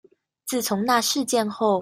[0.47, 1.79] 自從那事件後